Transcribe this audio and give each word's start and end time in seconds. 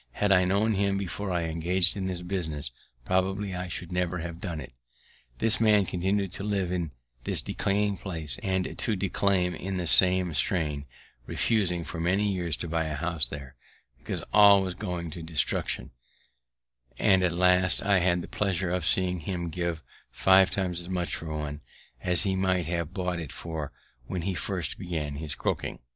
Had 0.13 0.31
I 0.31 0.45
known 0.45 0.73
him 0.73 0.97
before 0.97 1.29
I 1.29 1.43
engaged 1.43 1.95
in 1.95 2.07
this 2.07 2.23
business, 2.23 2.71
probably 3.05 3.53
I 3.53 3.69
never 3.91 4.17
should 4.17 4.25
have 4.25 4.41
done 4.41 4.59
it. 4.59 4.73
This 5.37 5.61
man 5.61 5.85
continued 5.85 6.33
to 6.33 6.43
live 6.43 6.71
in 6.71 6.89
this 7.23 7.43
decaying 7.43 7.97
place, 7.97 8.39
and 8.41 8.75
to 8.79 8.95
declaim 8.95 9.53
in 9.53 9.77
the 9.77 9.85
same 9.85 10.33
strain, 10.33 10.85
refusing 11.27 11.83
for 11.83 11.99
many 11.99 12.31
years 12.31 12.57
to 12.57 12.67
buy 12.67 12.85
a 12.85 12.95
house 12.95 13.29
there, 13.29 13.53
because 13.99 14.23
all 14.33 14.63
was 14.63 14.73
going 14.73 15.11
to 15.11 15.21
destruction; 15.21 15.91
and 16.97 17.21
at 17.21 17.31
last 17.31 17.83
I 17.83 17.99
had 17.99 18.23
the 18.23 18.27
pleasure 18.27 18.71
of 18.71 18.83
seeing 18.85 19.19
him 19.19 19.49
give 19.51 19.83
five 20.09 20.49
times 20.49 20.79
as 20.79 20.89
much 20.89 21.13
for 21.13 21.27
one 21.31 21.61
as 22.01 22.23
he 22.23 22.35
might 22.35 22.65
have 22.65 22.91
bought 22.91 23.19
it 23.19 23.31
for 23.31 23.71
when 24.07 24.23
he 24.23 24.33
first 24.33 24.79
began 24.79 25.17
his 25.17 25.35
croaking. 25.35 25.77